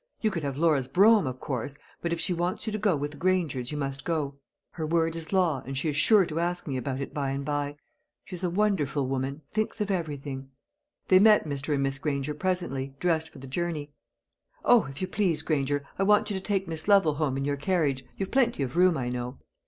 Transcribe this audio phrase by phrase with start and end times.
[0.19, 3.11] You could have Laura's brougham, of course; but if she wants you to go with
[3.11, 4.33] the Grangers, you must go.
[4.71, 7.75] Her word is law; and she's sure to ask me about it by and by.
[8.25, 10.49] She's a wonderful woman; thinks of everything."
[11.09, 11.75] They met Mr.
[11.75, 13.93] and Miss Granger presently, dressed for the journey.
[14.65, 17.55] "O, if you please, Granger, I want you to take Miss Lovel home in your
[17.55, 18.03] carriage.
[18.17, 19.37] You've plenty of 'room, I know."